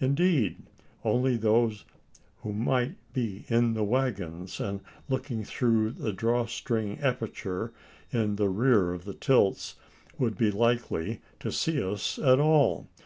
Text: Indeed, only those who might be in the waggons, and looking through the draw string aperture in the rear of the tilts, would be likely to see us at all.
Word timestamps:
Indeed, 0.00 0.56
only 1.04 1.36
those 1.36 1.84
who 2.38 2.54
might 2.54 2.94
be 3.12 3.44
in 3.48 3.74
the 3.74 3.84
waggons, 3.84 4.58
and 4.58 4.80
looking 5.06 5.44
through 5.44 5.90
the 5.90 6.14
draw 6.14 6.46
string 6.46 6.98
aperture 7.00 7.74
in 8.10 8.36
the 8.36 8.48
rear 8.48 8.94
of 8.94 9.04
the 9.04 9.12
tilts, 9.12 9.74
would 10.18 10.38
be 10.38 10.50
likely 10.50 11.20
to 11.40 11.52
see 11.52 11.82
us 11.82 12.18
at 12.18 12.40
all. 12.40 12.88